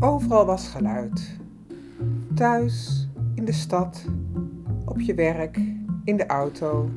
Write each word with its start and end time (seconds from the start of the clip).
Overal 0.00 0.46
was 0.46 0.68
geluid. 0.68 1.36
Thuis, 2.34 3.08
in 3.34 3.44
de 3.44 3.52
stad, 3.52 4.04
op 4.84 5.00
je 5.00 5.14
werk, 5.14 5.60
in 6.04 6.16
de 6.16 6.26
auto. 6.26 6.90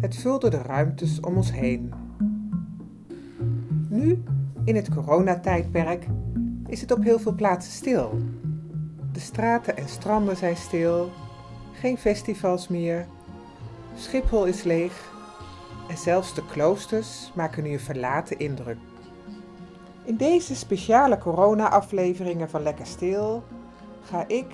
Het 0.00 0.16
vulde 0.16 0.50
de 0.50 0.62
ruimtes 0.62 1.20
om 1.20 1.36
ons 1.36 1.52
heen. 1.52 1.92
Nu, 3.88 4.22
in 4.64 4.76
het 4.76 4.90
coronatijdperk, 4.90 6.06
is 6.66 6.80
het 6.80 6.92
op 6.92 7.02
heel 7.02 7.18
veel 7.18 7.34
plaatsen 7.34 7.72
stil. 7.72 8.18
De 9.12 9.20
straten 9.20 9.76
en 9.76 9.88
stranden 9.88 10.36
zijn 10.36 10.56
stil, 10.56 11.10
geen 11.72 11.98
festivals 11.98 12.68
meer. 12.68 13.06
Schiphol 13.94 14.44
is 14.44 14.62
leeg 14.62 15.12
en 15.88 15.96
zelfs 15.96 16.34
de 16.34 16.46
kloosters 16.46 17.32
maken 17.34 17.62
nu 17.62 17.70
een 17.70 17.80
verlaten 17.80 18.38
indruk. 18.38 18.78
In 20.06 20.16
deze 20.16 20.54
speciale 20.54 21.18
corona-afleveringen 21.18 22.50
van 22.50 22.62
Lekker 22.62 22.86
Stil 22.86 23.44
ga 24.02 24.28
ik, 24.28 24.46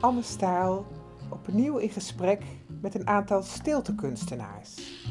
Anne 0.00 0.22
Staal, 0.22 0.86
opnieuw 1.28 1.76
in 1.76 1.88
gesprek 1.88 2.42
met 2.80 2.94
een 2.94 3.06
aantal 3.06 3.42
stiltekunstenaars. 3.42 5.04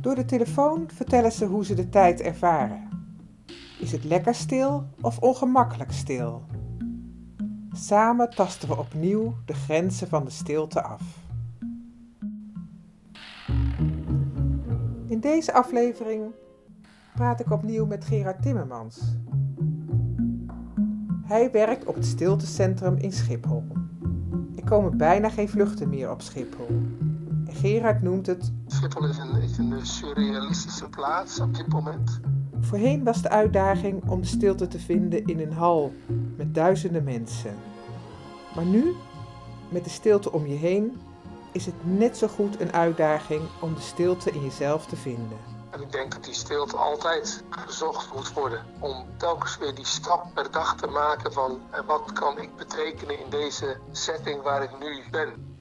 Door 0.00 0.14
de 0.14 0.24
telefoon 0.24 0.88
vertellen 0.92 1.32
ze 1.32 1.44
hoe 1.44 1.64
ze 1.64 1.74
de 1.74 1.88
tijd 1.88 2.20
ervaren. 2.20 2.88
Is 3.78 3.92
het 3.92 4.04
lekker 4.04 4.34
stil 4.34 4.86
of 5.00 5.18
ongemakkelijk 5.18 5.92
stil? 5.92 6.42
Samen 7.72 8.30
tasten 8.30 8.68
we 8.68 8.78
opnieuw 8.78 9.34
de 9.44 9.54
grenzen 9.54 10.08
van 10.08 10.24
de 10.24 10.30
stilte 10.30 10.82
af. 10.82 11.02
In 15.06 15.20
deze 15.20 15.52
aflevering 15.52 16.32
praat 17.16 17.40
ik 17.40 17.50
opnieuw 17.50 17.86
met 17.86 18.04
Gerard 18.04 18.42
Timmermans. 18.42 19.00
Hij 21.24 21.50
werkt 21.50 21.84
op 21.84 21.94
het 21.94 22.06
stiltecentrum 22.06 22.96
in 22.96 23.12
Schiphol. 23.12 23.64
Er 24.56 24.64
komen 24.64 24.96
bijna 24.96 25.28
geen 25.28 25.48
vluchten 25.48 25.88
meer 25.88 26.10
op 26.10 26.22
Schiphol. 26.22 26.66
En 27.46 27.54
Gerard 27.54 28.02
noemt 28.02 28.26
het. 28.26 28.52
Schiphol 28.66 29.08
is 29.08 29.18
een, 29.18 29.42
is 29.42 29.58
een 29.58 29.86
surrealistische 29.86 30.88
plaats 30.88 31.40
op 31.40 31.54
dit 31.54 31.68
moment. 31.68 32.20
Voorheen 32.60 33.04
was 33.04 33.22
de 33.22 33.28
uitdaging 33.28 34.08
om 34.08 34.20
de 34.20 34.26
stilte 34.26 34.68
te 34.68 34.78
vinden 34.78 35.24
in 35.24 35.40
een 35.40 35.52
hal 35.52 35.92
met 36.36 36.54
duizenden 36.54 37.04
mensen. 37.04 37.54
Maar 38.54 38.66
nu, 38.66 38.92
met 39.68 39.84
de 39.84 39.90
stilte 39.90 40.32
om 40.32 40.46
je 40.46 40.56
heen, 40.56 40.92
is 41.52 41.66
het 41.66 41.74
net 41.82 42.16
zo 42.16 42.28
goed 42.28 42.60
een 42.60 42.72
uitdaging 42.72 43.42
om 43.60 43.74
de 43.74 43.80
stilte 43.80 44.30
in 44.30 44.42
jezelf 44.42 44.86
te 44.86 44.96
vinden. 44.96 45.55
Ik 45.80 45.92
denk 45.92 46.12
dat 46.12 46.24
die 46.24 46.34
stilte 46.34 46.76
altijd 46.76 47.44
gezocht 47.50 48.14
moet 48.14 48.32
worden. 48.32 48.64
Om 48.80 49.06
telkens 49.16 49.58
weer 49.58 49.74
die 49.74 49.86
stap 49.86 50.26
per 50.34 50.50
dag 50.50 50.76
te 50.76 50.86
maken 50.86 51.32
van 51.32 51.60
en 51.70 51.86
wat 51.86 52.12
kan 52.12 52.38
ik 52.38 52.56
betekenen 52.56 53.18
in 53.24 53.30
deze 53.30 53.76
setting 53.90 54.42
waar 54.42 54.62
ik 54.62 54.78
nu 54.78 55.02
ben. 55.10 55.56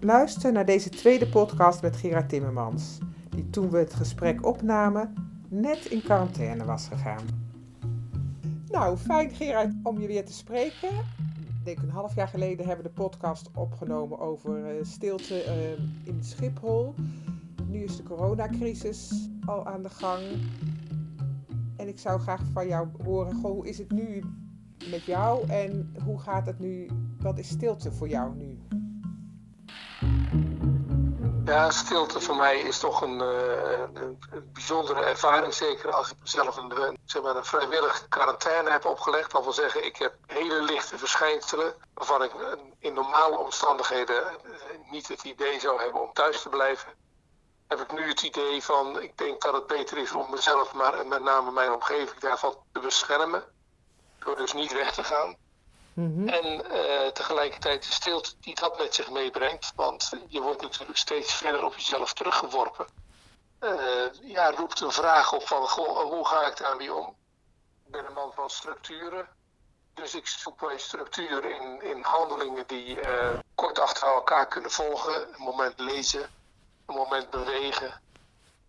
Luister 0.00 0.52
naar 0.52 0.64
deze 0.64 0.88
tweede 0.88 1.28
podcast 1.28 1.82
met 1.82 1.96
Gerard 1.96 2.28
Timmermans, 2.28 2.98
die 3.30 3.50
toen 3.50 3.70
we 3.70 3.78
het 3.78 3.94
gesprek 3.94 4.46
opnamen 4.46 5.14
net 5.48 5.84
in 5.84 6.02
quarantaine 6.02 6.64
was 6.64 6.88
gegaan. 6.88 7.26
Nou, 8.68 8.96
fijn 8.96 9.30
Gerard 9.30 9.72
om 9.82 10.00
je 10.00 10.06
weer 10.06 10.24
te 10.24 10.32
spreken. 10.32 10.88
Ik 11.58 11.64
denk 11.64 11.78
een 11.78 11.90
half 11.90 12.14
jaar 12.14 12.28
geleden 12.28 12.66
hebben 12.66 12.84
we 12.84 12.90
de 12.94 13.02
podcast 13.02 13.50
opgenomen 13.54 14.18
over 14.18 14.76
uh, 14.76 14.84
stilte 14.84 15.44
uh, 15.44 16.06
in 16.06 16.24
Schiphol. 16.24 16.94
Nu 17.74 17.84
is 17.84 17.96
de 17.96 18.02
coronacrisis 18.02 19.28
al 19.46 19.66
aan 19.66 19.82
de 19.82 19.90
gang. 19.90 20.22
En 21.76 21.88
ik 21.88 21.98
zou 21.98 22.20
graag 22.20 22.40
van 22.52 22.68
jou 22.68 22.88
horen, 23.04 23.34
hoe 23.34 23.66
is 23.66 23.78
het 23.78 23.90
nu 23.90 24.24
met 24.90 25.04
jou 25.04 25.48
en 25.48 25.96
hoe 26.04 26.20
gaat 26.20 26.46
het 26.46 26.58
nu, 26.58 26.90
wat 27.18 27.38
is 27.38 27.48
stilte 27.48 27.92
voor 27.92 28.08
jou 28.08 28.34
nu? 28.34 28.58
Ja, 31.44 31.70
stilte 31.70 32.20
voor 32.20 32.36
mij 32.36 32.60
is 32.60 32.78
toch 32.78 33.02
een, 33.02 33.22
uh, 33.22 33.80
een, 33.92 34.18
bijzondere 34.52 35.04
ervaring. 35.04 35.54
Zeker 35.54 35.92
als 35.92 36.10
ik 36.10 36.16
mezelf 36.20 36.56
een, 36.56 36.98
zeg 37.04 37.22
maar 37.22 37.36
een 37.36 37.44
vrijwillige 37.44 38.08
quarantaine 38.08 38.70
heb 38.70 38.84
opgelegd. 38.84 39.30
Dat 39.30 39.42
wil 39.42 39.52
zeggen, 39.52 39.84
ik 39.84 39.96
heb 39.96 40.14
hele 40.26 40.62
lichte 40.62 40.98
verschijnselen. 40.98 41.74
Waarvan 41.94 42.22
ik 42.22 42.30
in 42.78 42.94
normale 42.94 43.38
omstandigheden 43.38 44.22
niet 44.90 45.08
het 45.08 45.24
idee 45.24 45.60
zou 45.60 45.80
hebben 45.82 46.02
om 46.02 46.12
thuis 46.12 46.42
te 46.42 46.48
blijven. 46.48 47.02
Heb 47.74 47.90
ik 47.90 47.92
nu 47.92 48.08
het 48.08 48.22
idee 48.22 48.62
van, 48.62 49.02
ik 49.02 49.18
denk 49.18 49.42
dat 49.42 49.52
het 49.52 49.66
beter 49.66 49.98
is 49.98 50.12
om 50.12 50.30
mezelf, 50.30 50.72
maar 50.72 51.06
met 51.06 51.22
name 51.22 51.50
mijn 51.50 51.72
omgeving 51.72 52.20
daarvan 52.20 52.56
te 52.72 52.80
beschermen. 52.80 53.44
Door 54.18 54.36
dus 54.36 54.52
niet 54.52 54.72
weg 54.72 54.92
te 54.92 55.04
gaan. 55.04 55.36
Mm-hmm. 55.92 56.28
En 56.28 56.46
uh, 56.46 57.06
tegelijkertijd 57.06 57.82
de 57.82 57.92
stilte 57.92 58.34
die 58.40 58.54
dat 58.54 58.78
met 58.78 58.94
zich 58.94 59.10
meebrengt. 59.10 59.72
Want 59.76 60.12
je 60.28 60.40
wordt 60.40 60.62
natuurlijk 60.62 60.98
steeds 60.98 61.32
verder 61.34 61.64
op 61.64 61.74
jezelf 61.74 62.12
teruggeworpen. 62.12 62.86
Uh, 63.60 63.70
ja, 64.22 64.50
roept 64.50 64.80
een 64.80 64.92
vraag 64.92 65.32
op 65.32 65.46
van 65.46 65.68
goh, 65.68 66.10
hoe 66.10 66.26
ga 66.26 66.46
ik 66.46 66.56
daarmee 66.56 66.94
om? 66.94 67.16
Ik 67.86 67.92
ben 67.92 68.06
een 68.06 68.12
man 68.12 68.32
van 68.34 68.50
structuren. 68.50 69.28
Dus 69.94 70.14
ik 70.14 70.26
zoek 70.26 70.60
mijn 70.60 70.80
structuur 70.80 71.44
in, 71.44 71.82
in 71.82 72.02
handelingen 72.02 72.64
die 72.66 73.00
uh, 73.00 73.28
kort 73.54 73.78
achter 73.78 74.08
elkaar 74.08 74.46
kunnen 74.46 74.70
volgen. 74.70 75.34
Een 75.34 75.42
moment 75.42 75.78
lezen, 75.78 76.30
een 76.86 76.94
moment 76.94 77.30
bewegen, 77.30 78.00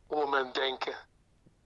een 0.08 0.18
moment 0.18 0.54
denken. 0.56 0.96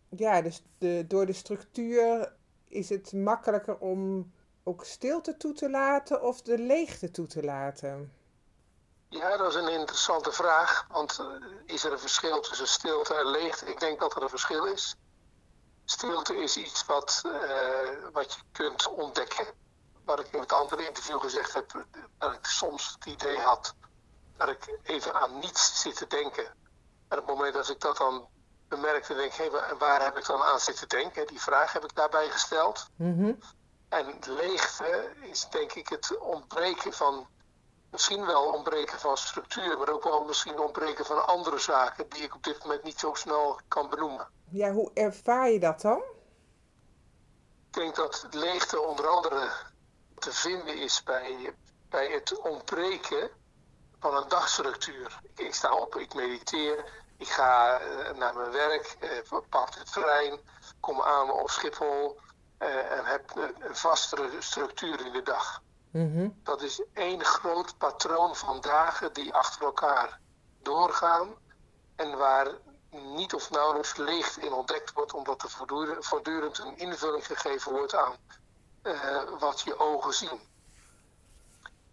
Ja, 0.10 0.42
dus 0.42 0.62
de, 0.78 1.06
door 1.08 1.26
de 1.26 1.34
structuur 1.34 2.34
is 2.68 2.90
het 2.90 3.14
makkelijker 3.14 3.78
om 3.78 4.32
ook 4.64 4.86
stilte 4.86 5.38
toe 5.38 5.54
te 5.54 5.70
laten 5.70 6.22
of 6.22 6.42
de 6.42 6.58
leegte 6.58 7.12
toe 7.12 7.28
te 7.28 7.44
laten? 7.44 8.14
Ja, 9.10 9.38
dat 9.38 9.56
is 9.56 9.56
een 9.56 9.80
interessante 9.80 10.32
vraag. 10.32 10.88
Want 10.92 11.26
is 11.66 11.84
er 11.84 11.92
een 11.92 12.00
verschil 12.00 12.42
tussen 12.42 12.68
stilte 12.68 13.14
en 13.14 13.26
leegte? 13.26 13.66
Ik 13.66 13.80
denk 13.80 14.00
dat 14.00 14.16
er 14.16 14.22
een 14.22 14.30
verschil 14.30 14.66
is. 14.66 14.96
Stilte 15.86 16.36
is 16.36 16.58
iets 16.58 16.86
wat, 16.86 17.22
uh, 17.26 17.32
wat 18.12 18.34
je 18.34 18.42
kunt 18.52 18.88
ontdekken. 18.88 19.46
Wat 20.06 20.20
ik 20.20 20.28
in 20.32 20.40
het 20.40 20.54
andere 20.54 20.88
interview 20.88 21.20
gezegd 21.20 21.54
heb, 21.54 21.86
dat 22.18 22.34
ik 22.34 22.46
soms 22.46 22.94
het 22.94 23.06
idee 23.06 23.38
had 23.38 23.76
dat 24.40 24.50
ik 24.50 24.80
even 24.84 25.14
aan 25.14 25.40
niets 25.40 25.82
zit 25.82 25.96
te 25.96 26.08
denken. 26.08 26.46
En 27.08 27.20
op 27.20 27.28
het 27.28 27.36
moment 27.36 27.54
dat 27.54 27.70
ik 27.70 27.80
dat 27.80 27.98
dan 27.98 28.28
bemerkte, 28.68 29.16
denk 29.16 29.32
ik, 29.32 29.38
hey, 29.38 29.78
waar 29.78 30.04
heb 30.04 30.18
ik 30.18 30.26
dan 30.26 30.42
aan 30.42 30.60
zitten 30.60 30.88
denken? 30.88 31.28
Die 31.28 31.42
vraag 31.42 31.74
heb 31.74 31.84
ik 31.84 31.96
daarbij 31.96 32.30
gesteld. 32.30 32.90
Mm-hmm. 32.96 33.40
En 33.90 34.20
leegte 34.28 35.12
is 35.22 35.48
denk 35.50 35.74
ik 35.74 35.90
het 35.90 36.18
ontbreken 36.18 36.94
van, 36.94 37.28
misschien 37.92 38.26
wel 38.26 38.54
ontbreken 38.54 39.00
van 39.00 39.18
structuur, 39.18 39.78
maar 39.78 39.90
ook 39.90 40.04
wel 40.04 40.24
misschien 40.24 40.60
ontbreken 40.60 41.06
van 41.06 41.28
andere 41.28 41.60
zaken 41.60 42.10
die 42.10 42.24
ik 42.24 42.36
op 42.36 42.44
dit 42.44 42.64
moment 42.64 42.84
niet 42.84 43.00
zo 43.00 43.14
snel 43.14 43.60
kan 43.68 43.90
benoemen. 43.90 44.28
Ja, 44.50 44.72
hoe 44.72 44.92
ervaar 44.94 45.50
je 45.50 45.60
dat 45.60 45.82
dan? 45.82 46.04
Ik 47.68 47.74
denk 47.74 47.96
dat 47.96 48.28
leegte 48.32 48.80
onder 48.80 49.08
andere 49.08 49.50
te 50.18 50.32
vinden 50.32 50.78
is 50.78 51.04
bij, 51.04 51.56
bij 51.90 52.12
het 52.12 52.40
ontbreken 52.40 53.32
van 54.00 54.16
een 54.16 54.28
dagstructuur. 54.28 55.20
Ik, 55.24 55.40
ik 55.40 55.54
sta 55.54 55.76
op, 55.76 55.96
ik 55.96 56.14
mediteer, 56.14 56.86
ik 57.18 57.28
ga 57.28 57.80
naar 58.16 58.36
mijn 58.36 58.52
werk, 58.52 58.98
pak 59.50 59.74
de 59.74 59.84
trein, 59.84 60.40
kom 60.80 61.02
aan 61.02 61.32
op 61.32 61.50
Schiphol 61.50 62.20
uh, 62.60 62.92
en 62.92 63.06
heb 63.06 63.32
een 63.36 63.76
vastere 63.76 64.30
structuur 64.40 65.06
in 65.06 65.12
de 65.12 65.22
dag. 65.22 65.62
Mm-hmm. 65.92 66.40
Dat 66.44 66.62
is 66.62 66.84
één 66.94 67.24
groot 67.24 67.78
patroon 67.78 68.36
van 68.36 68.62
dagen 68.62 69.14
die 69.14 69.34
achter 69.34 69.62
elkaar 69.62 70.20
doorgaan 70.62 71.36
en 71.96 72.18
waar 72.18 72.48
niet 72.90 73.34
of 73.34 73.50
nauwelijks 73.50 73.96
leegte 73.96 74.42
in 74.42 74.54
ontdekt 74.54 74.94
wordt, 74.94 75.14
omdat 75.14 75.44
er 75.44 75.50
voortdurend, 76.00 76.60
een 76.60 76.78
invulling 76.78 77.26
gegeven 77.26 77.72
wordt 77.72 77.96
aan 77.96 78.16
uh, 78.84 79.22
wat 79.40 79.62
je 79.62 79.80
ogen 79.80 80.14
zien. 80.14 80.40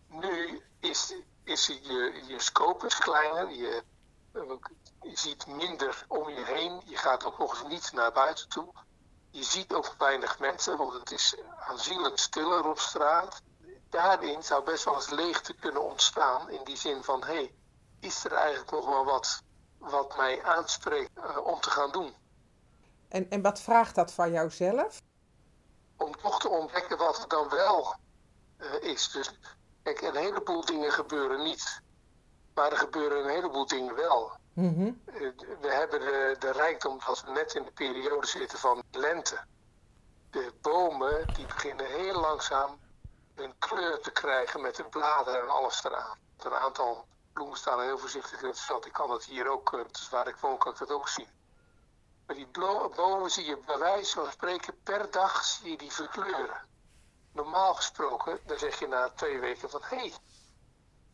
Nu 0.08 0.62
is, 0.80 1.14
is 1.46 1.66
je, 1.66 2.22
je 2.26 2.40
scope 2.40 2.86
is 2.86 2.98
kleiner, 2.98 3.50
je, 3.50 3.82
je 5.02 5.16
ziet 5.18 5.46
minder 5.46 6.04
om 6.08 6.28
je 6.28 6.44
heen, 6.44 6.82
je 6.84 6.96
gaat 6.96 7.24
ook 7.24 7.38
nog 7.38 7.60
eens 7.60 7.68
niet 7.68 7.92
naar 7.92 8.12
buiten 8.12 8.48
toe. 8.48 8.72
Je 9.30 9.42
ziet 9.44 9.72
ook 9.72 9.94
weinig 9.98 10.38
mensen, 10.38 10.76
want 10.76 10.92
het 10.92 11.10
is 11.10 11.36
aanzienlijk 11.58 12.18
stiller 12.18 12.68
op 12.68 12.78
straat. 12.78 13.42
Daarin 13.90 14.42
zou 14.42 14.64
best 14.64 14.84
wel 14.84 14.94
eens 14.94 15.10
leegte 15.10 15.54
kunnen 15.54 15.82
ontstaan. 15.82 16.50
In 16.50 16.64
die 16.64 16.76
zin 16.76 17.02
van, 17.02 17.24
hé, 17.24 17.34
hey, 17.34 17.54
is 18.00 18.24
er 18.24 18.32
eigenlijk 18.32 18.70
nog 18.70 18.86
wel 18.86 19.04
wat 19.04 19.44
wat 19.78 20.16
mij 20.16 20.42
aanspreekt 20.42 21.10
uh, 21.18 21.46
om 21.46 21.60
te 21.60 21.70
gaan 21.70 21.90
doen? 21.90 22.14
En, 23.08 23.30
en 23.30 23.42
wat 23.42 23.60
vraagt 23.60 23.94
dat 23.94 24.12
van 24.12 24.30
jouzelf? 24.30 25.02
Om 25.96 26.16
toch 26.16 26.40
te 26.40 26.48
ontdekken 26.48 26.98
wat 26.98 27.22
er 27.22 27.28
dan 27.28 27.48
wel 27.48 27.94
uh, 28.58 28.82
is. 28.82 29.10
Dus 29.10 29.38
kijk, 29.94 30.14
een 30.14 30.22
heleboel 30.22 30.64
dingen 30.64 30.92
gebeuren 30.92 31.42
niet. 31.42 31.80
Maar 32.54 32.70
er 32.70 32.78
gebeuren 32.78 33.24
een 33.24 33.30
heleboel 33.30 33.66
dingen 33.66 33.94
wel. 33.94 34.32
Mm-hmm. 34.52 35.02
We 35.60 35.68
hebben 35.68 36.00
de, 36.00 36.36
de 36.38 36.52
rijkdom 36.52 37.00
dat 37.06 37.24
we 37.24 37.30
net 37.30 37.54
in 37.54 37.64
de 37.64 37.70
periode 37.70 38.26
zitten 38.26 38.58
van 38.58 38.82
lente. 38.90 39.38
de 40.30 40.52
bomen 40.60 41.34
die 41.34 41.46
beginnen 41.46 41.86
heel 41.86 42.20
langzaam 42.20 42.78
een 43.34 43.54
kleur 43.58 44.00
te 44.00 44.10
krijgen 44.10 44.60
met 44.60 44.76
de 44.76 44.84
bladeren 44.84 45.40
en 45.40 45.48
alles 45.48 45.84
eraan. 45.84 46.18
Een 46.38 46.52
aantal 46.52 47.06
bloemen 47.32 47.58
staan 47.58 47.82
heel 47.82 47.98
voorzichtig 47.98 48.42
in 48.42 48.48
het 48.48 48.60
veld. 48.60 48.86
Ik 48.86 48.92
kan 48.92 49.08
dat 49.08 49.24
hier 49.24 49.48
ook, 49.48 49.72
eh, 49.72 49.80
dus 49.90 50.08
waar 50.08 50.28
ik 50.28 50.36
woon 50.36 50.58
kan 50.58 50.72
ik 50.72 50.78
dat 50.78 50.90
ook 50.90 51.08
zien. 51.08 51.28
Maar 52.26 52.36
die 52.36 52.48
bomen 52.96 53.30
zie 53.30 53.44
je 53.44 53.58
bij 53.66 53.78
wijze 53.78 54.14
van 54.14 54.32
spreken 54.32 54.82
per 54.82 55.10
dag 55.10 55.44
zie 55.44 55.70
je 55.70 55.76
die 55.76 55.92
verkleuren. 55.92 56.74
Normaal 57.36 57.74
gesproken, 57.74 58.38
dan 58.46 58.58
zeg 58.58 58.78
je 58.78 58.86
na 58.86 59.10
twee 59.10 59.38
weken 59.38 59.70
van 59.70 59.82
hé. 59.82 59.96
Hey, 59.96 60.12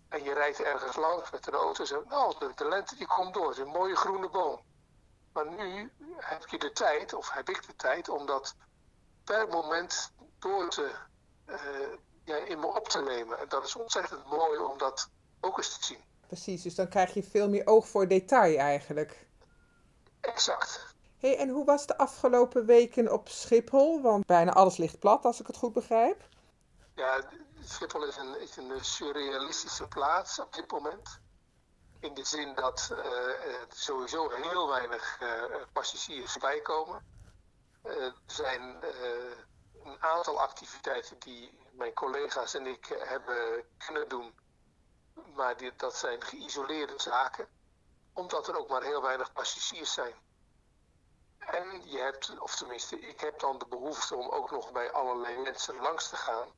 en 0.09 0.23
je 0.23 0.33
rijdt 0.33 0.61
ergens 0.61 0.97
langs 0.97 1.31
met 1.31 1.45
de 1.45 1.51
auto 1.51 1.81
en 1.81 1.87
zegt, 1.87 2.09
nou, 2.09 2.35
de, 2.39 2.53
de 2.55 2.69
lente 2.69 2.97
die 2.97 3.07
komt 3.07 3.35
door, 3.35 3.49
het 3.49 3.57
is 3.57 3.65
een 3.65 3.71
mooie 3.71 3.97
groene 3.97 4.29
boom. 4.29 4.61
Maar 5.33 5.51
nu 5.51 5.93
heb 6.17 6.49
je 6.49 6.59
de 6.59 6.73
tijd, 6.73 7.15
of 7.15 7.31
heb 7.31 7.49
ik 7.49 7.67
de 7.67 7.77
tijd, 7.77 8.09
om 8.09 8.27
dat 8.27 8.55
per 9.25 9.49
moment 9.49 10.13
door 10.39 10.69
te, 10.69 10.91
uh, 11.47 11.57
ja, 12.25 12.37
in 12.37 12.61
me 12.61 12.67
op 12.67 12.89
te 12.89 13.01
nemen. 13.01 13.39
En 13.39 13.49
dat 13.49 13.65
is 13.65 13.77
ontzettend 13.77 14.27
mooi 14.27 14.59
om 14.59 14.79
dat 14.79 15.11
ook 15.41 15.59
eens 15.59 15.79
te 15.79 15.85
zien. 15.85 16.05
Precies, 16.27 16.63
dus 16.63 16.75
dan 16.75 16.89
krijg 16.89 17.15
je 17.15 17.23
veel 17.23 17.49
meer 17.49 17.67
oog 17.67 17.89
voor 17.89 18.09
detail 18.09 18.59
eigenlijk. 18.59 19.27
Exact. 20.21 20.95
En 21.23 21.49
hoe 21.49 21.65
was 21.65 21.87
de 21.87 21.99
afgelopen 21.99 22.67
weken 22.67 23.13
op 23.13 23.29
Schiphol? 23.29 24.01
Want 24.03 24.27
bijna 24.27 24.53
alles 24.53 24.77
ligt 24.77 24.99
plat, 24.99 25.25
als 25.25 25.41
ik 25.41 25.47
het 25.47 25.57
goed 25.57 25.73
begrijp. 25.73 26.23
Ja, 26.95 27.25
Schiphol 27.65 28.07
is 28.07 28.17
een, 28.17 28.41
is 28.41 28.57
een 28.57 28.85
surrealistische 28.85 29.89
plaats 29.89 30.39
op 30.39 30.53
dit 30.55 30.71
moment. 30.71 31.21
In 32.01 32.15
de 32.15 32.25
zin 32.25 32.55
dat 32.55 32.89
uh, 32.93 32.99
er 32.99 33.67
sowieso 33.69 34.31
heel 34.31 34.69
weinig 34.69 35.21
uh, 35.23 35.45
passagiers 35.73 36.39
bijkomen. 36.39 37.05
Uh, 37.85 38.05
er 38.05 38.15
zijn 38.27 38.85
een 39.85 40.03
aantal 40.03 40.41
activiteiten 40.41 41.19
die 41.19 41.59
mijn 41.73 41.95
collega's 41.95 42.55
en 42.55 42.67
ik 42.67 42.87
hebben 42.99 43.65
kunnen 43.87 44.09
doen. 44.09 44.35
Maar 45.35 45.57
dat 45.77 45.97
zijn 45.97 46.23
geïsoleerde 46.23 47.01
zaken. 47.01 47.47
Omdat 48.13 48.49
er 48.49 48.59
ook 48.59 48.69
maar 48.69 48.83
heel 48.83 49.03
weinig 49.03 49.33
passagiers 49.33 49.93
zijn. 49.93 50.15
En 51.47 51.91
je 51.91 51.99
hebt, 51.99 52.39
of 52.39 52.57
tenminste, 52.57 53.01
ik 53.01 53.21
heb 53.21 53.41
dan 53.41 53.59
de 53.59 53.67
behoefte 53.69 54.17
om 54.17 54.29
ook 54.29 54.51
nog 54.51 54.73
bij 54.73 54.93
allerlei 54.93 55.39
mensen 55.39 55.81
langs 55.81 56.09
te 56.09 56.17
gaan. 56.17 56.49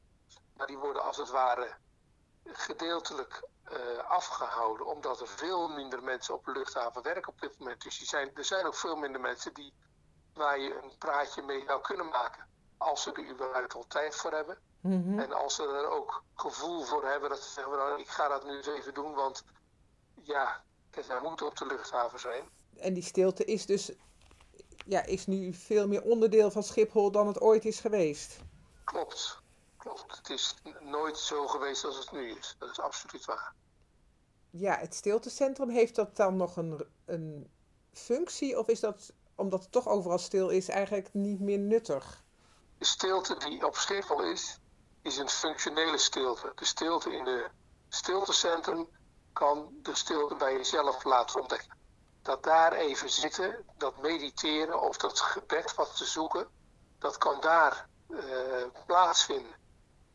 Maar 0.56 0.66
die 0.66 0.78
worden 0.78 1.02
als 1.02 1.16
het 1.16 1.30
ware 1.30 1.74
gedeeltelijk 2.44 3.48
uh, 3.72 4.10
afgehouden, 4.10 4.86
omdat 4.86 5.20
er 5.20 5.28
veel 5.28 5.68
minder 5.68 6.02
mensen 6.02 6.34
op 6.34 6.44
de 6.44 6.52
luchthaven 6.52 7.02
werken 7.02 7.32
op 7.32 7.40
dit 7.40 7.58
moment. 7.58 7.82
Dus 7.82 7.98
die 7.98 8.06
zijn, 8.06 8.30
er 8.34 8.44
zijn 8.44 8.66
ook 8.66 8.74
veel 8.74 8.96
minder 8.96 9.20
mensen 9.20 9.54
die, 9.54 9.72
waar 10.34 10.58
je 10.58 10.80
een 10.82 10.98
praatje 10.98 11.42
mee 11.42 11.64
zou 11.66 11.80
kunnen 11.80 12.08
maken. 12.08 12.48
Als 12.76 13.02
ze 13.02 13.12
er 13.12 13.30
überhaupt 13.30 13.74
al 13.74 13.86
tijd 13.86 14.16
voor 14.16 14.32
hebben. 14.32 14.58
Mm-hmm. 14.80 15.18
En 15.18 15.32
als 15.32 15.54
ze 15.54 15.62
er 15.62 15.88
ook 15.88 16.22
gevoel 16.34 16.82
voor 16.82 17.04
hebben 17.04 17.28
dat 17.28 17.42
ze 17.42 17.52
zeggen, 17.52 17.76
nou, 17.76 18.00
ik 18.00 18.08
ga 18.08 18.28
dat 18.28 18.44
nu 18.44 18.56
eens 18.56 18.66
even 18.66 18.94
doen, 18.94 19.14
want 19.14 19.44
ja, 20.22 20.64
zij 21.00 21.20
moeten 21.20 21.46
op 21.46 21.56
de 21.56 21.66
luchthaven 21.66 22.20
zijn. 22.20 22.48
En 22.76 22.94
die 22.94 23.02
stilte 23.02 23.44
is 23.44 23.66
dus 23.66 23.92
ja, 24.84 25.02
is 25.02 25.26
nu 25.26 25.54
veel 25.54 25.88
meer 25.88 26.02
onderdeel 26.02 26.50
van 26.50 26.62
Schiphol 26.62 27.10
dan 27.10 27.26
het 27.26 27.40
ooit 27.40 27.64
is 27.64 27.80
geweest. 27.80 28.38
Klopt, 28.84 29.38
klopt. 29.76 30.16
Het 30.16 30.30
is 30.30 30.54
nooit 30.80 31.18
zo 31.18 31.46
geweest 31.46 31.84
als 31.84 31.98
het 31.98 32.12
nu 32.12 32.30
is. 32.30 32.56
Dat 32.58 32.70
is 32.70 32.80
absoluut 32.80 33.24
waar. 33.24 33.54
Ja, 34.50 34.76
het 34.78 34.94
stiltecentrum, 34.94 35.68
heeft 35.68 35.94
dat 35.94 36.16
dan 36.16 36.36
nog 36.36 36.56
een, 36.56 36.86
een 37.04 37.50
functie? 37.92 38.58
Of 38.58 38.66
is 38.66 38.80
dat, 38.80 39.12
omdat 39.34 39.62
het 39.62 39.72
toch 39.72 39.88
overal 39.88 40.18
stil 40.18 40.48
is, 40.48 40.68
eigenlijk 40.68 41.08
niet 41.12 41.40
meer 41.40 41.58
nuttig? 41.58 42.22
De 42.78 42.84
stilte 42.84 43.36
die 43.36 43.66
op 43.66 43.76
Schiphol 43.76 44.22
is, 44.22 44.58
is 45.02 45.16
een 45.16 45.28
functionele 45.28 45.98
stilte. 45.98 46.52
De 46.54 46.64
stilte 46.64 47.12
in 47.16 47.26
het 47.26 47.50
stiltecentrum 47.88 48.88
kan 49.32 49.68
de 49.82 49.94
stilte 49.94 50.34
bij 50.34 50.52
jezelf 50.52 51.04
laten 51.04 51.40
ontdekken. 51.40 51.76
Dat 52.24 52.42
daar 52.42 52.72
even 52.72 53.10
zitten, 53.10 53.64
dat 53.76 54.02
mediteren 54.02 54.80
of 54.80 54.96
dat 54.96 55.20
gebed 55.20 55.74
wat 55.74 55.96
te 55.96 56.04
zoeken, 56.04 56.46
dat 56.98 57.18
kan 57.18 57.40
daar 57.40 57.88
uh, 58.08 58.20
plaatsvinden. 58.86 59.54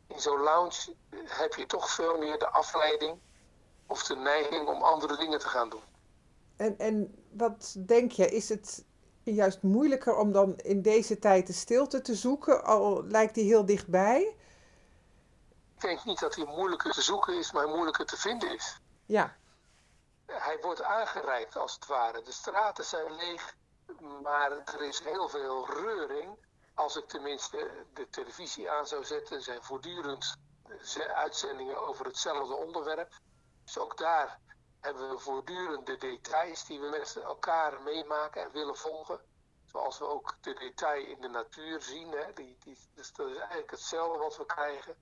In 0.06 0.20
zo'n 0.20 0.40
lounge 0.40 0.94
heb 1.24 1.54
je 1.54 1.66
toch 1.66 1.90
veel 1.90 2.18
meer 2.18 2.38
de 2.38 2.48
afleiding 2.48 3.18
of 3.86 4.02
de 4.02 4.16
neiging 4.16 4.68
om 4.68 4.82
andere 4.82 5.16
dingen 5.16 5.38
te 5.38 5.48
gaan 5.48 5.68
doen. 5.68 5.82
En, 6.56 6.78
en 6.78 7.24
wat 7.32 7.74
denk 7.86 8.12
je, 8.12 8.30
is 8.30 8.48
het 8.48 8.84
juist 9.22 9.62
moeilijker 9.62 10.16
om 10.16 10.32
dan 10.32 10.56
in 10.56 10.82
deze 10.82 11.18
tijd 11.18 11.46
de 11.46 11.52
stilte 11.52 12.00
te 12.00 12.14
zoeken, 12.14 12.64
al 12.64 13.04
lijkt 13.04 13.34
die 13.34 13.44
heel 13.44 13.64
dichtbij? 13.64 14.36
Ik 15.74 15.80
denk 15.80 16.04
niet 16.04 16.20
dat 16.20 16.34
hij 16.34 16.44
moeilijker 16.44 16.92
te 16.92 17.02
zoeken 17.02 17.38
is, 17.38 17.52
maar 17.52 17.68
moeilijker 17.68 18.06
te 18.06 18.16
vinden 18.16 18.54
is. 18.54 18.80
Ja. 19.06 19.36
Hij 20.32 20.58
wordt 20.60 20.82
aangereikt 20.82 21.56
als 21.56 21.74
het 21.74 21.86
ware. 21.86 22.22
De 22.22 22.32
straten 22.32 22.84
zijn 22.84 23.14
leeg, 23.14 23.54
maar 24.22 24.50
er 24.50 24.82
is 24.82 25.00
heel 25.00 25.28
veel 25.28 25.66
reuring. 25.66 26.48
Als 26.74 26.96
ik 26.96 27.08
tenminste 27.08 27.86
de 27.94 28.08
televisie 28.08 28.70
aan 28.70 28.86
zou 28.86 29.04
zetten, 29.04 29.42
zijn 29.42 29.62
voortdurend 29.62 30.36
uitzendingen 31.14 31.86
over 31.88 32.06
hetzelfde 32.06 32.54
onderwerp. 32.54 33.12
Dus 33.64 33.78
ook 33.78 33.96
daar 33.96 34.40
hebben 34.80 35.10
we 35.10 35.18
voortdurend 35.18 35.86
de 35.86 35.96
details 35.96 36.64
die 36.64 36.80
we 36.80 36.88
met 36.88 37.16
elkaar 37.16 37.82
meemaken 37.82 38.42
en 38.42 38.52
willen 38.52 38.76
volgen. 38.76 39.20
Zoals 39.64 39.98
we 39.98 40.04
ook 40.04 40.36
de 40.40 40.54
detail 40.54 41.06
in 41.06 41.20
de 41.20 41.28
natuur 41.28 41.82
zien. 41.82 42.10
Hè. 42.10 42.32
Die, 42.32 42.56
die, 42.58 42.78
dus 42.94 43.12
dat 43.12 43.28
is 43.28 43.36
eigenlijk 43.36 43.70
hetzelfde 43.70 44.18
wat 44.18 44.36
we 44.36 44.46
krijgen. 44.46 44.96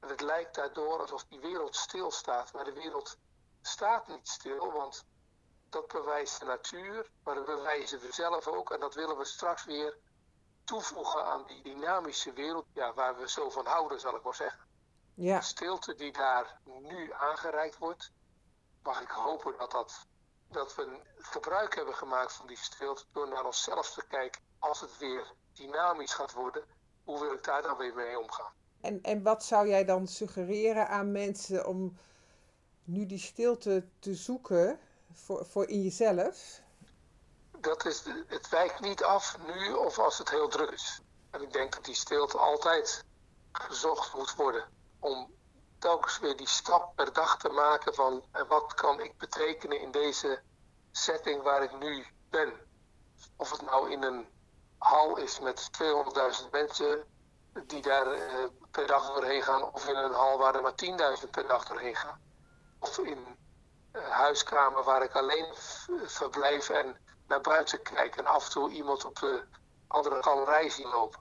En 0.00 0.08
het 0.08 0.20
lijkt 0.20 0.54
daardoor 0.54 1.00
alsof 1.00 1.24
die 1.24 1.40
wereld 1.40 1.76
stilstaat. 1.76 2.52
Maar 2.52 2.64
de 2.64 2.72
wereld 2.72 3.16
staat 3.66 4.08
niet 4.08 4.28
stil, 4.28 4.72
want 4.72 5.04
dat 5.68 5.88
bewijst 5.88 6.38
de 6.40 6.44
natuur, 6.44 7.10
maar 7.22 7.34
dat 7.34 7.44
bewijzen 7.44 8.00
we 8.00 8.12
zelf 8.12 8.46
ook. 8.46 8.70
En 8.70 8.80
dat 8.80 8.94
willen 8.94 9.18
we 9.18 9.24
straks 9.24 9.64
weer 9.64 9.98
toevoegen 10.64 11.24
aan 11.24 11.44
die 11.46 11.62
dynamische 11.62 12.32
wereld 12.32 12.66
ja, 12.72 12.94
waar 12.94 13.16
we 13.18 13.28
zo 13.28 13.50
van 13.50 13.66
houden, 13.66 14.00
zal 14.00 14.16
ik 14.16 14.22
maar 14.22 14.34
zeggen. 14.34 14.64
Ja. 15.14 15.38
De 15.38 15.44
stilte 15.44 15.94
die 15.94 16.12
daar 16.12 16.60
nu 16.64 17.12
aangereikt 17.12 17.78
wordt, 17.78 18.12
mag 18.82 19.00
ik 19.00 19.10
hopen 19.10 19.54
dat, 19.58 19.70
dat, 19.70 20.06
dat 20.50 20.74
we 20.74 21.00
gebruik 21.18 21.74
hebben 21.74 21.94
gemaakt 21.94 22.32
van 22.32 22.46
die 22.46 22.56
stilte 22.56 23.04
door 23.12 23.28
naar 23.28 23.44
onszelf 23.44 23.92
te 23.92 24.06
kijken 24.06 24.42
als 24.58 24.80
het 24.80 24.98
weer 24.98 25.32
dynamisch 25.52 26.14
gaat 26.14 26.32
worden. 26.32 26.64
Hoe 27.04 27.20
wil 27.20 27.32
ik 27.32 27.44
daar 27.44 27.62
dan 27.62 27.76
weer 27.76 27.94
mee 27.94 28.18
omgaan? 28.18 28.52
En, 28.80 29.02
en 29.02 29.22
wat 29.22 29.44
zou 29.44 29.68
jij 29.68 29.84
dan 29.84 30.06
suggereren 30.06 30.88
aan 30.88 31.12
mensen 31.12 31.66
om 31.66 31.98
nu 32.84 33.06
die 33.06 33.18
stilte 33.18 33.88
te 33.98 34.14
zoeken 34.14 34.80
voor, 35.12 35.46
voor 35.46 35.68
in 35.68 35.82
jezelf? 35.82 36.60
Dat 37.60 37.86
is, 37.86 38.04
het 38.26 38.48
wijkt 38.48 38.80
niet 38.80 39.04
af 39.04 39.38
nu 39.46 39.72
of 39.72 39.98
als 39.98 40.18
het 40.18 40.30
heel 40.30 40.48
druk 40.48 40.70
is. 40.70 41.00
En 41.30 41.42
ik 41.42 41.52
denk 41.52 41.74
dat 41.74 41.84
die 41.84 41.94
stilte 41.94 42.38
altijd 42.38 43.04
gezocht 43.52 44.14
moet 44.14 44.34
worden. 44.34 44.64
Om 44.98 45.34
telkens 45.78 46.18
weer 46.18 46.36
die 46.36 46.48
stap 46.48 46.96
per 46.96 47.12
dag 47.12 47.38
te 47.38 47.48
maken 47.48 47.94
van 47.94 48.24
wat 48.48 48.74
kan 48.74 49.00
ik 49.00 49.18
betekenen 49.18 49.80
in 49.80 49.90
deze 49.90 50.42
setting 50.92 51.42
waar 51.42 51.62
ik 51.62 51.78
nu 51.78 52.06
ben. 52.30 52.52
Of 53.36 53.50
het 53.50 53.62
nou 53.62 53.90
in 53.90 54.02
een 54.02 54.26
hal 54.78 55.16
is 55.16 55.40
met 55.40 55.70
200.000 55.82 56.50
mensen 56.50 57.04
die 57.66 57.82
daar 57.82 58.12
eh, 58.12 58.44
per 58.70 58.86
dag 58.86 59.06
doorheen 59.14 59.42
gaan, 59.42 59.72
of 59.72 59.88
in 59.88 59.96
een 59.96 60.12
hal 60.12 60.38
waar 60.38 60.54
er 60.54 60.62
maar 60.62 61.18
10.000 61.24 61.30
per 61.30 61.46
dag 61.46 61.64
doorheen 61.64 61.96
gaan. 61.96 62.20
Of 62.84 62.98
in 62.98 63.38
een 63.92 64.10
huiskamer 64.10 64.82
waar 64.82 65.02
ik 65.02 65.14
alleen 65.14 65.54
verblijf 66.04 66.68
en 66.68 66.96
naar 67.26 67.40
buiten 67.40 67.82
kijk 67.82 68.16
en 68.16 68.26
af 68.26 68.44
en 68.44 68.50
toe 68.50 68.70
iemand 68.70 69.04
op 69.04 69.18
de 69.18 69.44
andere 69.86 70.22
galerij 70.22 70.70
zie 70.70 70.88
lopen. 70.88 71.20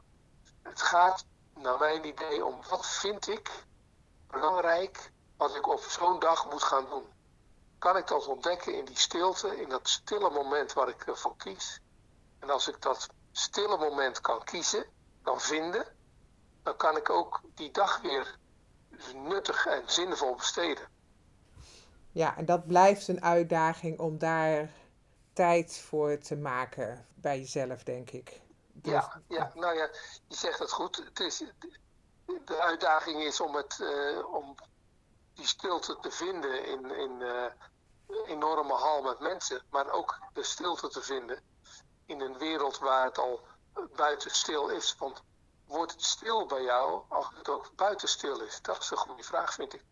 Het 0.64 0.82
gaat 0.82 1.26
naar 1.54 1.78
mijn 1.80 2.06
idee 2.06 2.46
om 2.46 2.62
wat 2.70 2.88
vind 2.88 3.28
ik 3.28 3.66
belangrijk 4.28 5.12
wat 5.38 5.56
ik 5.56 5.68
op 5.68 5.80
zo'n 5.80 6.20
dag 6.20 6.50
moet 6.50 6.64
gaan 6.64 6.90
doen. 6.90 7.14
Kan 7.80 7.98
ik 7.98 8.08
dat 8.08 8.28
ontdekken 8.28 8.74
in 8.74 8.86
die 8.86 8.98
stilte, 8.98 9.62
in 9.62 9.70
dat 9.70 9.90
stille 9.90 10.30
moment 10.30 10.74
waar 10.74 10.90
ik 10.90 11.08
ervoor 11.08 11.38
kies? 11.38 11.80
En 12.40 12.50
als 12.50 12.68
ik 12.68 12.82
dat 12.82 13.08
stille 13.32 13.78
moment 13.78 14.22
kan 14.22 14.44
kiezen, 14.44 14.86
kan 15.22 15.42
vinden, 15.42 15.98
dan 16.64 16.76
kan 16.76 16.98
ik 16.98 17.10
ook 17.10 17.42
die 17.44 17.72
dag 17.72 18.02
weer 18.02 18.38
nuttig 19.14 19.66
en 19.66 19.84
zinvol 19.86 20.36
besteden. 20.36 20.93
Ja, 22.14 22.38
en 22.38 22.46
dat 22.46 22.68
blijft 22.68 23.08
een 23.08 23.24
uitdaging 23.24 24.00
om 24.00 24.18
daar 24.18 24.70
tijd 25.34 25.78
voor 25.78 26.18
te 26.18 26.36
maken 26.36 27.08
bij 27.16 27.40
jezelf, 27.40 27.84
denk 27.84 28.12
ik. 28.12 28.42
Ja, 28.82 29.22
ja, 29.28 29.52
nou 29.56 29.76
ja, 29.76 29.90
je 30.28 30.36
zegt 30.36 30.60
het 30.60 30.72
goed. 30.72 30.96
Het 30.96 31.20
is, 31.20 31.44
de 32.46 32.60
uitdaging 32.60 33.22
is 33.22 33.40
om, 33.40 33.56
het, 33.56 33.80
uh, 33.82 34.34
om 34.34 34.56
die 35.34 35.48
stilte 35.48 35.98
te 36.02 36.12
vinden 36.12 36.66
in, 36.66 36.92
in 36.92 37.20
uh, 37.20 37.46
een 38.08 38.26
enorme 38.26 38.74
hal 38.74 39.02
met 39.02 39.20
mensen, 39.20 39.62
maar 39.70 39.92
ook 39.92 40.20
de 40.34 40.44
stilte 40.44 40.88
te 40.88 41.02
vinden 41.02 41.42
in 42.06 42.22
een 42.22 42.38
wereld 42.38 42.80
waar 42.80 43.06
het 43.06 43.18
al 43.18 43.42
buiten 43.96 44.32
stil 44.32 44.70
is. 44.70 44.96
Want 44.98 45.24
wordt 45.66 45.92
het 45.92 46.04
stil 46.04 46.46
bij 46.46 46.64
jou 46.64 47.02
als 47.10 47.30
het 47.36 47.50
ook 47.50 47.72
buiten 47.76 48.08
stil 48.08 48.42
is? 48.42 48.62
Dat 48.62 48.82
is 48.82 48.92
een 48.92 48.98
goede 48.98 49.24
vraag, 49.24 49.54
vind 49.54 49.74
ik. 49.74 49.84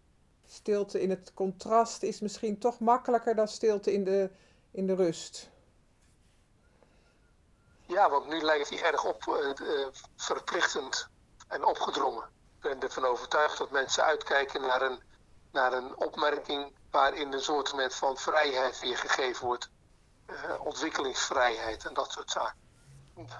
Stilte 0.53 1.01
in 1.01 1.09
het 1.09 1.31
contrast 1.33 2.03
is 2.03 2.19
misschien 2.19 2.59
toch 2.59 2.79
makkelijker 2.79 3.35
dan 3.35 3.47
stilte 3.47 3.93
in 3.93 4.03
de, 4.03 4.29
in 4.71 4.87
de 4.87 4.95
rust. 4.95 5.49
Ja, 7.85 8.09
want 8.09 8.27
nu 8.27 8.41
lijkt 8.41 8.69
hij 8.69 8.83
erg 8.83 9.05
op 9.05 9.25
uh, 9.27 9.87
verplichtend 10.15 11.07
en 11.47 11.65
opgedrongen. 11.65 12.23
Ik 12.23 12.61
ben 12.61 12.79
ervan 12.79 13.05
overtuigd 13.05 13.57
dat 13.57 13.71
mensen 13.71 14.03
uitkijken 14.03 14.61
naar 14.61 14.81
een, 14.81 14.99
naar 15.51 15.73
een 15.73 15.97
opmerking 15.97 16.73
waarin 16.89 17.33
een 17.33 17.41
soort 17.41 17.73
van 17.89 18.17
vrijheid 18.17 18.79
weer 18.79 18.97
gegeven 18.97 19.45
wordt. 19.45 19.69
Uh, 20.29 20.65
ontwikkelingsvrijheid 20.65 21.85
en 21.85 21.93
dat 21.93 22.11
soort 22.11 22.31
zaken. 22.31 22.59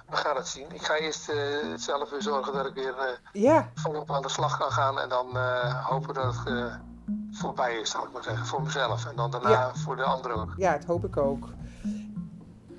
We 0.06 0.16
gaan 0.16 0.36
het 0.36 0.48
zien. 0.48 0.70
Ik 0.70 0.82
ga 0.82 0.96
eerst 0.96 1.28
uh, 1.28 1.74
zelf 1.76 2.10
weer 2.10 2.22
zorgen 2.22 2.52
dat 2.52 2.66
ik 2.66 2.74
weer 2.74 2.96
uh, 2.98 3.42
ja. 3.42 3.70
volop 3.74 4.10
aan 4.10 4.22
de 4.22 4.28
slag 4.28 4.58
kan 4.58 4.72
gaan. 4.72 4.98
En 4.98 5.08
dan 5.08 5.36
hopen 5.82 6.14
dat 6.14 6.36
voorbij 7.30 7.76
is, 7.76 7.90
zal 7.90 8.04
ik 8.04 8.12
maar 8.12 8.22
zeggen. 8.22 8.46
Voor 8.46 8.62
mezelf. 8.62 9.06
En 9.06 9.16
dan 9.16 9.30
daarna 9.30 9.74
voor 9.74 9.96
de 9.96 10.02
anderen 10.02 10.36
ook. 10.36 10.54
Ja, 10.56 10.72
dat 10.72 10.84
hoop 10.84 11.04
ik 11.04 11.16
ook. 11.16 11.48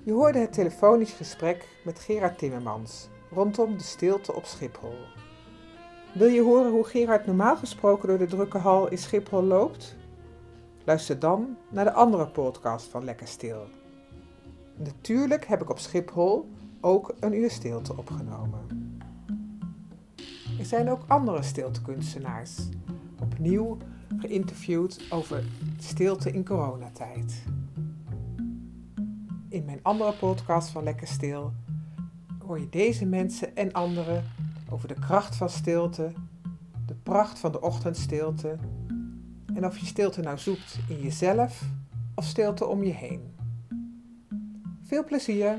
Je 0.04 0.12
hoorde 0.12 0.40
het 0.40 0.54
telefonisch 0.54 1.12
gesprek 1.12 1.68
met 1.84 2.00
Gerard 2.00 2.38
Timmermans 2.38 3.08
rondom 3.32 3.78
de 3.78 3.84
stilte 3.84 4.34
op 4.34 4.46
Schiphol. 4.46 4.96
Wil 6.14 6.28
je 6.28 6.42
horen 6.42 6.72
hoe 6.72 6.84
Gerard 6.84 7.26
normaal 7.26 7.56
gesproken 7.56 8.08
door 8.08 8.18
de 8.18 8.26
drukke 8.26 8.58
hal 8.58 8.88
in 8.88 8.98
Schiphol 8.98 9.44
loopt? 9.44 9.96
Luister 10.84 11.20
dan 11.20 11.58
naar 11.70 11.86
de 11.86 11.94
andere 11.94 12.28
podcast 12.28 12.86
van 12.86 13.04
Lekker 13.04 13.28
Stil. 13.28 13.66
Natuurlijk 14.76 15.46
heb 15.46 15.62
ik 15.62 15.70
op 15.70 15.80
Schiphol 15.80 16.50
ook 16.82 17.14
een 17.20 17.34
uur 17.34 17.52
stilte 17.52 17.98
opgenomen. 17.98 19.00
Er 20.60 20.66
zijn 20.66 20.90
ook 20.90 21.02
andere 21.08 21.44
stiltekunstenaars, 21.44 22.70
opnieuw 23.22 23.78
geïnterviewd 24.18 25.02
over 25.10 25.44
stilte 25.80 26.32
in 26.32 26.46
coronatijd. 26.46 27.44
In 29.50 29.66
mijn 29.66 29.80
andere 29.82 30.14
podcast 30.14 30.70
van 30.70 30.84
Lekker 30.84 31.08
Stil 31.08 31.54
hoor 32.46 32.60
je 32.60 32.70
deze 32.70 33.06
mensen 33.06 33.56
en 33.56 33.72
anderen 33.72 34.24
over 34.70 34.88
de 34.88 35.00
kracht 35.00 35.36
van 35.36 35.50
stilte, 35.50 36.12
de 36.86 36.96
pracht 37.04 37.40
van 37.40 37.52
de 37.52 37.62
ochtendstilte 37.62 38.58
en 39.54 39.66
of 39.66 39.78
je 39.78 39.86
stilte 39.86 40.22
nou 40.22 40.38
zoekt 40.38 40.80
in 40.90 41.02
jezelf 41.02 41.62
of 42.16 42.26
stilte 42.26 42.66
om 42.66 42.84
je 42.84 42.94
heen. 42.94 43.34
Veel 44.82 45.04
plezier! 45.04 45.58